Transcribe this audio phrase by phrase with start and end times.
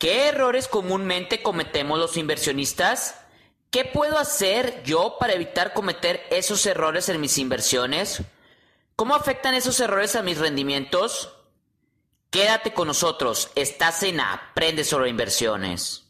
[0.00, 3.16] ¿Qué errores comúnmente cometemos los inversionistas?
[3.70, 8.22] ¿Qué puedo hacer yo para evitar cometer esos errores en mis inversiones?
[8.96, 11.36] ¿Cómo afectan esos errores a mis rendimientos?
[12.30, 16.09] Quédate con nosotros, estás en Aprende sobre inversiones.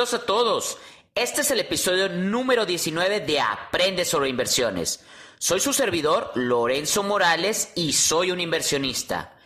[0.00, 0.78] Bienvenidos a todos.
[1.14, 5.04] Este es el episodio número 19 de Aprende sobre inversiones.
[5.38, 9.36] Soy su servidor, Lorenzo Morales, y soy un inversionista.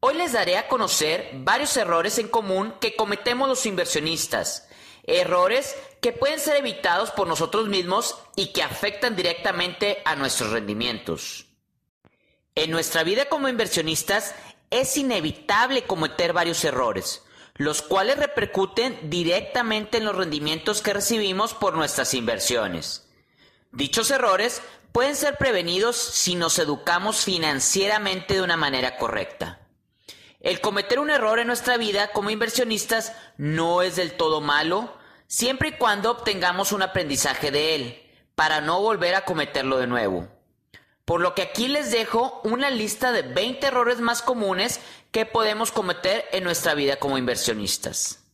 [0.00, 4.68] Hoy les daré a conocer varios errores en común que cometemos los inversionistas.
[5.04, 11.46] Errores que pueden ser evitados por nosotros mismos y que afectan directamente a nuestros rendimientos.
[12.54, 14.34] En nuestra vida como inversionistas
[14.68, 17.22] es inevitable cometer varios errores
[17.54, 23.08] los cuales repercuten directamente en los rendimientos que recibimos por nuestras inversiones.
[23.72, 29.60] Dichos errores pueden ser prevenidos si nos educamos financieramente de una manera correcta.
[30.40, 35.70] El cometer un error en nuestra vida como inversionistas no es del todo malo, siempre
[35.70, 40.28] y cuando obtengamos un aprendizaje de él, para no volver a cometerlo de nuevo.
[41.04, 45.72] Por lo que aquí les dejo una lista de 20 errores más comunes que podemos
[45.72, 48.24] cometer en nuestra vida como inversionistas.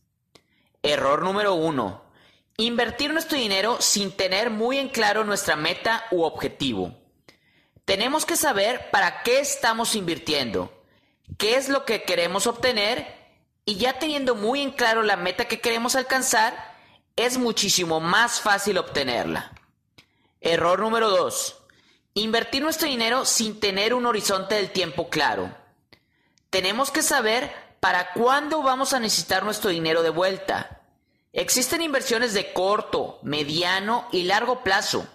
[0.83, 2.03] Error número 1.
[2.57, 6.93] Invertir nuestro dinero sin tener muy en claro nuestra meta u objetivo.
[7.85, 10.71] Tenemos que saber para qué estamos invirtiendo,
[11.39, 13.17] qué es lo que queremos obtener
[13.65, 16.77] y ya teniendo muy en claro la meta que queremos alcanzar,
[17.15, 19.53] es muchísimo más fácil obtenerla.
[20.39, 21.58] Error número 2
[22.13, 25.55] Invertir nuestro dinero sin tener un horizonte del tiempo claro.
[26.49, 30.81] Tenemos que saber para cuándo vamos a necesitar nuestro dinero de vuelta.
[31.31, 35.07] Existen inversiones de corto, mediano y largo plazo,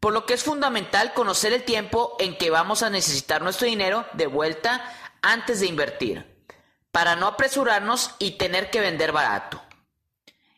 [0.00, 4.06] por lo que es fundamental conocer el tiempo en que vamos a necesitar nuestro dinero
[4.14, 4.82] de vuelta
[5.20, 6.44] antes de invertir,
[6.90, 9.62] para no apresurarnos y tener que vender barato.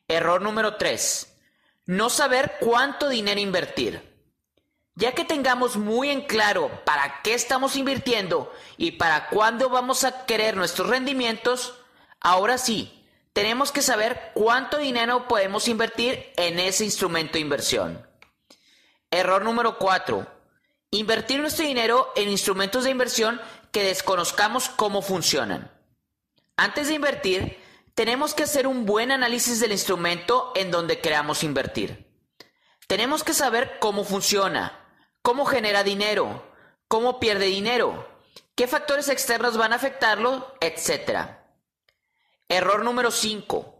[0.06, 1.34] Error número 3.
[1.86, 4.11] No saber cuánto dinero invertir.
[4.94, 10.26] Ya que tengamos muy en claro para qué estamos invirtiendo y para cuándo vamos a
[10.26, 11.74] querer nuestros rendimientos,
[12.20, 13.02] ahora sí,
[13.32, 18.06] tenemos que saber cuánto dinero podemos invertir en ese instrumento de inversión.
[19.10, 20.26] Error número 4.
[20.90, 25.72] Invertir nuestro dinero en instrumentos de inversión que desconozcamos cómo funcionan.
[26.56, 27.58] Antes de invertir,
[27.94, 32.12] tenemos que hacer un buen análisis del instrumento en donde queramos invertir.
[32.86, 34.81] Tenemos que saber cómo funciona,
[35.22, 36.44] cómo genera dinero,
[36.88, 38.08] cómo pierde dinero,
[38.54, 41.28] qué factores externos van a afectarlo, etc.
[42.48, 43.78] Error número 5.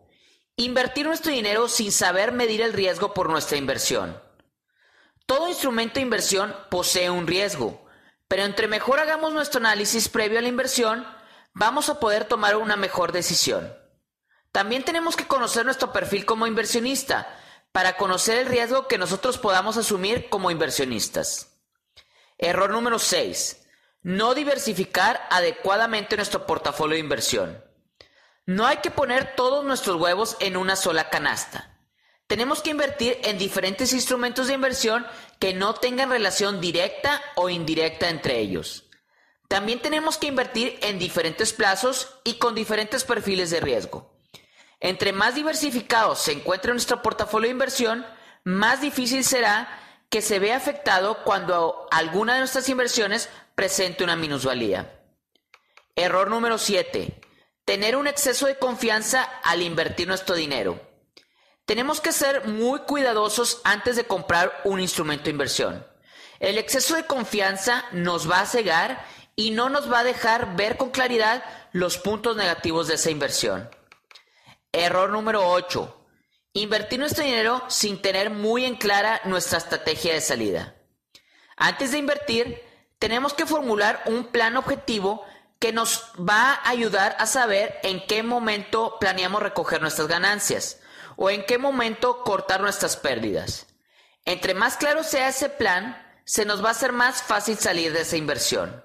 [0.57, 4.21] Invertir nuestro dinero sin saber medir el riesgo por nuestra inversión.
[5.27, 7.87] Todo instrumento de inversión posee un riesgo,
[8.29, 11.07] pero entre mejor hagamos nuestro análisis previo a la inversión,
[11.53, 13.75] vamos a poder tomar una mejor decisión.
[14.53, 17.39] También tenemos que conocer nuestro perfil como inversionista,
[17.73, 21.59] para conocer el riesgo que nosotros podamos asumir como inversionistas.
[22.39, 23.67] Error número 6.
[24.03, 27.65] No diversificar adecuadamente nuestro portafolio de inversión.
[28.45, 31.79] No hay que poner todos nuestros huevos en una sola canasta.
[32.27, 35.07] Tenemos que invertir en diferentes instrumentos de inversión
[35.39, 38.85] que no tengan relación directa o indirecta entre ellos.
[39.49, 44.12] También tenemos que invertir en diferentes plazos y con diferentes perfiles de riesgo.
[44.83, 48.05] Entre más diversificado se encuentre nuestro portafolio de inversión,
[48.43, 49.69] más difícil será
[50.11, 55.01] que se vea afectado cuando alguna de nuestras inversiones presente una minusvalía.
[55.95, 57.21] Error número 7.
[57.65, 60.81] Tener un exceso de confianza al invertir nuestro dinero.
[61.65, 65.87] Tenemos que ser muy cuidadosos antes de comprar un instrumento de inversión.
[66.41, 69.07] El exceso de confianza nos va a cegar
[69.37, 73.71] y no nos va a dejar ver con claridad los puntos negativos de esa inversión.
[74.75, 76.07] Error número 8.
[76.55, 80.75] Invertir nuestro dinero sin tener muy en clara nuestra estrategia de salida.
[81.59, 82.63] Antes de invertir,
[82.99, 85.27] tenemos que formular un plan objetivo
[85.59, 90.81] que nos va a ayudar a saber en qué momento planeamos recoger nuestras ganancias
[91.17, 93.67] o en qué momento cortar nuestras pérdidas.
[94.25, 98.01] Entre más claro sea ese plan, se nos va a hacer más fácil salir de
[98.01, 98.83] esa inversión.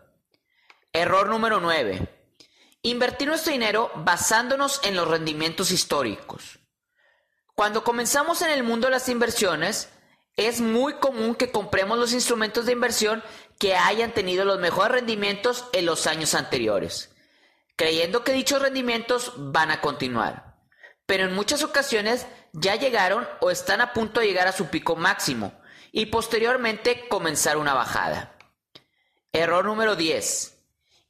[0.92, 2.17] Error número 9.
[2.88, 6.60] Invertir nuestro dinero basándonos en los rendimientos históricos.
[7.54, 9.90] Cuando comenzamos en el mundo de las inversiones,
[10.38, 13.22] es muy común que compremos los instrumentos de inversión
[13.60, 17.14] que hayan tenido los mejores rendimientos en los años anteriores,
[17.76, 20.56] creyendo que dichos rendimientos van a continuar.
[21.06, 24.96] Pero en muchas ocasiones ya llegaron o están a punto de llegar a su pico
[24.96, 25.52] máximo
[25.92, 28.38] y posteriormente comenzar una bajada.
[29.34, 30.57] Error número 10.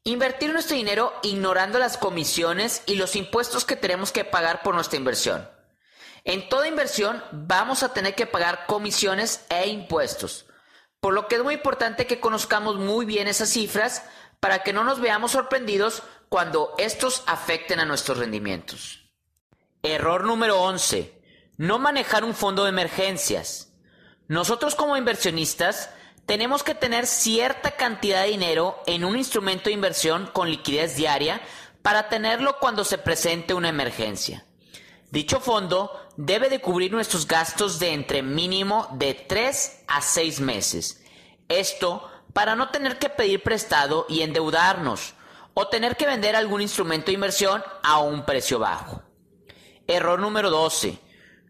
[0.08, 4.98] Invertir nuestro dinero ignorando las comisiones y los impuestos que tenemos que pagar por nuestra
[4.98, 5.50] inversión.
[6.24, 10.46] En toda inversión vamos a tener que pagar comisiones e impuestos,
[11.02, 14.02] por lo que es muy importante que conozcamos muy bien esas cifras
[14.40, 19.10] para que no nos veamos sorprendidos cuando estos afecten a nuestros rendimientos.
[19.84, 21.22] Error número 11.
[21.58, 23.74] No manejar un fondo de emergencias.
[24.30, 25.90] Nosotros como inversionistas
[26.28, 31.42] tenemos que tener cierta cantidad de dinero en un instrumento de inversión con liquidez diaria
[31.82, 34.46] para tenerlo cuando se presente una emergencia.
[35.10, 41.02] Dicho fondo debe de cubrir nuestros gastos de entre mínimo de 3 a 6 meses.
[41.48, 45.14] Esto para no tener que pedir prestado y endeudarnos
[45.54, 49.02] o tener que vender algún instrumento de inversión a un precio bajo.
[49.88, 51.00] Error número 12.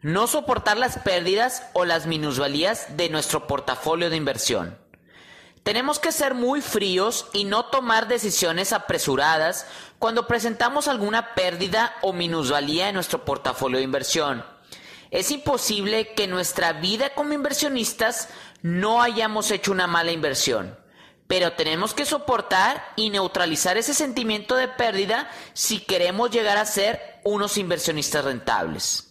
[0.01, 4.77] No soportar las pérdidas o las minusvalías de nuestro portafolio de inversión.
[5.63, 9.65] Tenemos que ser muy fríos y no tomar decisiones apresuradas
[9.99, 14.45] cuando presentamos alguna pérdida o minusvalía en nuestro portafolio de inversión.
[15.09, 18.29] Es imposible que en nuestra vida como inversionistas
[18.61, 20.77] no hayamos hecho una mala inversión,
[21.27, 27.19] pero tenemos que soportar y neutralizar ese sentimiento de pérdida si queremos llegar a ser
[27.23, 29.06] unos inversionistas rentables.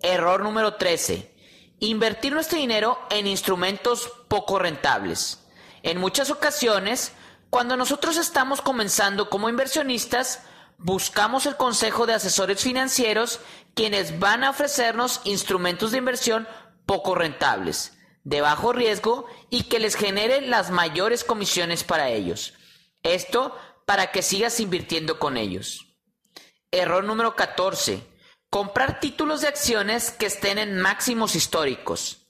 [0.00, 1.34] Error número 13.
[1.80, 5.44] Invertir nuestro dinero en instrumentos poco rentables.
[5.82, 7.12] En muchas ocasiones,
[7.50, 10.42] cuando nosotros estamos comenzando como inversionistas,
[10.78, 13.40] buscamos el consejo de asesores financieros
[13.74, 16.48] quienes van a ofrecernos instrumentos de inversión
[16.86, 22.54] poco rentables, de bajo riesgo y que les generen las mayores comisiones para ellos.
[23.02, 23.56] Esto
[23.86, 25.86] para que sigas invirtiendo con ellos.
[26.70, 28.15] Error número 14.
[28.50, 32.28] Comprar títulos de acciones que estén en máximos históricos.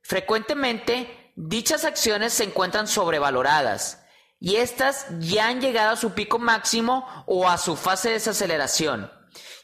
[0.00, 4.02] Frecuentemente Dichas acciones se encuentran sobrevaloradas
[4.40, 9.08] y estas ya han llegado a su pico máximo o a su fase de desaceleración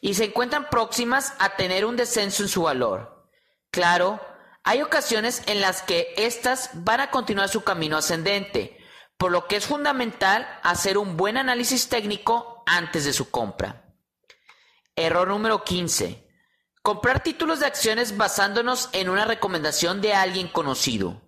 [0.01, 3.29] y se encuentran próximas a tener un descenso en su valor.
[3.73, 4.21] Claro,
[4.63, 8.79] hay ocasiones en las que éstas van a continuar su camino ascendente,
[9.17, 13.84] por lo que es fundamental hacer un buen análisis técnico antes de su compra.
[14.97, 16.25] Error número 15.
[16.83, 21.23] Comprar títulos de acciones basándonos en una recomendación de alguien conocido.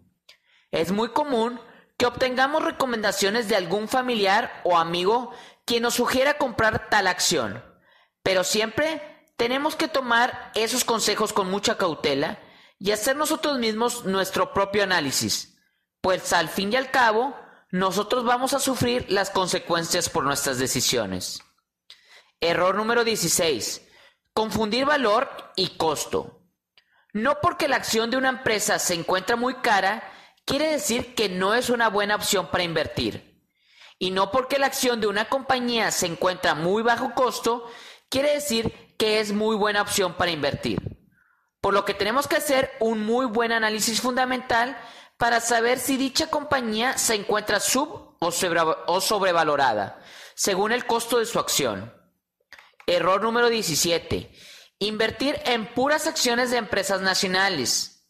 [0.70, 1.60] Es muy común
[1.96, 5.32] que obtengamos recomendaciones de algún familiar o amigo
[5.64, 7.64] quien nos sugiera comprar tal acción,
[8.22, 12.38] pero siempre tenemos que tomar esos consejos con mucha cautela
[12.78, 15.58] y hacer nosotros mismos nuestro propio análisis,
[16.00, 17.34] pues al fin y al cabo
[17.70, 21.42] nosotros vamos a sufrir las consecuencias por nuestras decisiones.
[22.40, 23.82] Error número 16.
[24.32, 26.42] Confundir valor y costo.
[27.12, 30.02] No porque la acción de una empresa se encuentra muy cara,
[30.44, 33.42] quiere decir que no es una buena opción para invertir.
[33.98, 37.70] Y no porque la acción de una compañía se encuentra muy bajo costo,
[38.10, 40.78] quiere decir que es muy buena opción para invertir.
[41.62, 44.76] Por lo que tenemos que hacer un muy buen análisis fundamental
[45.16, 49.98] para saber si dicha compañía se encuentra sub o, sobrevalorada,
[50.34, 51.95] según el costo de su acción.
[52.86, 54.30] Error número 17.
[54.78, 58.08] Invertir en puras acciones de empresas nacionales.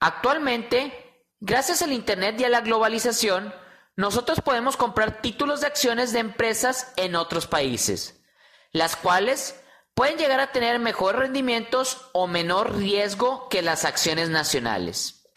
[0.00, 1.02] Actualmente,
[1.44, 3.52] Gracias al Internet y a la globalización,
[3.96, 8.22] nosotros podemos comprar títulos de acciones de empresas en otros países,
[8.70, 9.60] las cuales
[9.92, 15.28] pueden llegar a tener mejores rendimientos o menor riesgo que las acciones nacionales.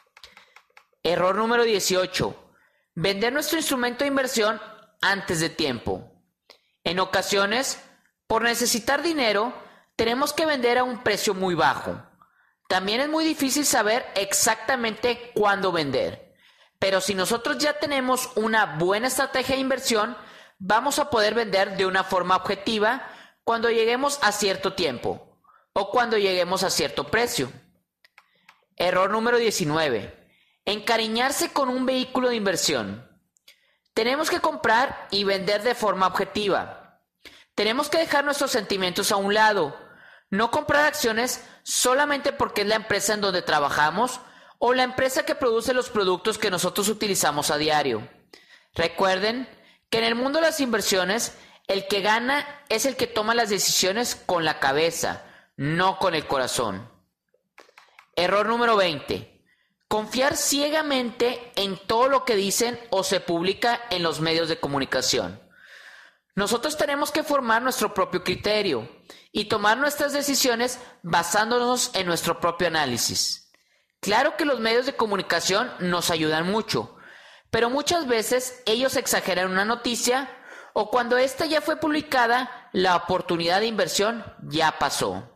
[1.01, 2.53] Error número 18.
[2.93, 4.61] Vender nuestro instrumento de inversión
[5.01, 6.11] antes de tiempo.
[6.83, 7.81] En ocasiones,
[8.27, 9.53] por necesitar dinero,
[9.95, 12.01] tenemos que vender a un precio muy bajo
[12.67, 16.33] también es muy difícil saber exactamente cuándo vender.
[16.79, 20.17] Pero si nosotros ya tenemos una buena estrategia de inversión,
[20.57, 23.07] vamos a poder vender de una forma objetiva
[23.43, 25.39] cuando lleguemos a cierto tiempo
[25.73, 27.51] o cuando lleguemos a cierto precio.
[28.77, 30.25] Error número 19.
[30.65, 33.07] Encariñarse con un vehículo de inversión.
[33.93, 36.84] Tenemos que comprar y vender de forma objetiva.
[37.55, 39.85] Tenemos que dejar nuestros sentimientos a un lado
[40.29, 44.19] no comprar acciones solamente porque es la empresa en donde trabajamos
[44.59, 48.07] o la empresa que produce los productos que nosotros utilizamos a diario.
[48.73, 49.47] Recuerden
[49.89, 53.49] que en el mundo de las inversiones el que gana es el que toma las
[53.49, 55.23] decisiones con la cabeza,
[55.57, 56.89] no con el corazón.
[58.15, 59.31] Error número 20.
[59.87, 65.39] confiar ciegamente en todo lo que dicen o se publica en los medios de comunicación.
[66.35, 68.89] Nosotros tenemos que formar nuestro propio criterio
[69.31, 73.51] y tomar nuestras decisiones basándonos en nuestro propio análisis.
[74.01, 76.97] Claro que los medios de comunicación nos ayudan mucho,
[77.49, 80.29] pero muchas veces ellos exageran una noticia
[80.73, 85.31] o cuando ésta ya fue publicada, la oportunidad de inversión ya pasó.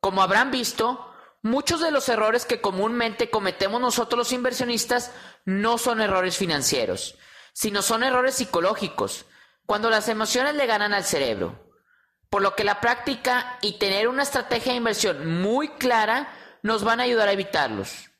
[0.00, 5.12] Como habrán visto, muchos de los errores que comúnmente cometemos nosotros los inversionistas
[5.44, 7.16] no son errores financieros,
[7.52, 9.26] sino son errores psicológicos,
[9.66, 11.66] cuando las emociones le ganan al cerebro.
[12.30, 16.32] Por lo que la práctica y tener una estrategia de inversión muy clara
[16.62, 18.10] nos van a ayudar a evitarlos.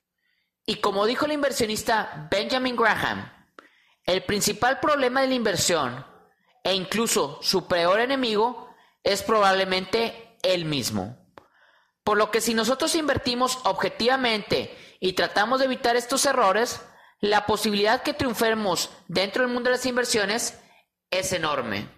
[0.64, 3.32] Y como dijo el inversionista Benjamin Graham,
[4.04, 6.06] el principal problema de la inversión
[6.62, 11.16] e incluso su peor enemigo es probablemente él mismo.
[12.02, 16.80] Por lo que si nosotros invertimos objetivamente y tratamos de evitar estos errores,
[17.20, 20.60] la posibilidad que triunfemos dentro del mundo de las inversiones
[21.10, 21.88] es enorme.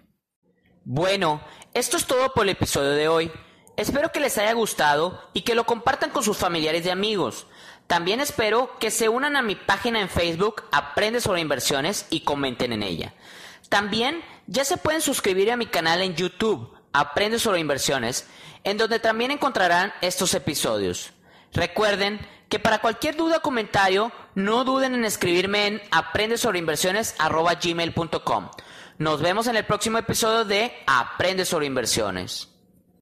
[0.85, 1.43] Bueno,
[1.75, 3.33] esto es todo por el episodio de hoy.
[3.77, 7.47] Espero que les haya gustado y que lo compartan con sus familiares y amigos.
[7.87, 12.73] También espero que se unan a mi página en Facebook Aprende sobre inversiones y comenten
[12.73, 13.15] en ella.
[13.69, 18.27] También ya se pueden suscribir a mi canal en YouTube Aprende sobre inversiones,
[18.65, 21.13] en donde también encontrarán estos episodios.
[21.53, 28.51] Recuerden que para cualquier duda o comentario, no duden en escribirme en aprendesobreinversiones.gmail.com.
[28.99, 32.49] Nos vemos en el próximo episodio de Aprende sobre inversiones.